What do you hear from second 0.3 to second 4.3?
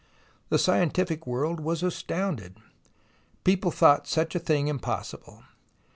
The scientific world was astounded. People thought